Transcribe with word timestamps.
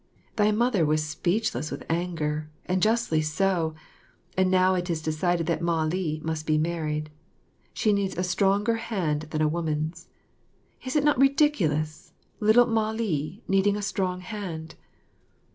Thy 0.35 0.49
Mother 0.51 0.83
was 0.83 1.03
speechless 1.03 1.69
with 1.69 1.85
anger, 1.87 2.49
and 2.65 2.81
justly 2.81 3.21
so, 3.21 3.75
and 4.35 4.49
now 4.49 4.73
it 4.73 4.89
is 4.89 4.99
decided 4.99 5.45
that 5.45 5.61
Mah 5.61 5.85
li 5.85 6.19
must 6.23 6.47
be 6.47 6.57
married. 6.57 7.11
She 7.71 7.93
needs 7.93 8.17
a 8.17 8.23
stronger 8.23 8.77
hand 8.77 9.27
than 9.29 9.43
a 9.43 9.47
woman's. 9.47 10.07
Is 10.83 10.95
it 10.95 11.03
not 11.03 11.19
ridiculous, 11.19 12.13
little 12.39 12.65
Mah 12.65 12.89
li 12.93 13.43
needing 13.47 13.77
a 13.77 13.83
strong 13.83 14.21
hand? 14.21 14.73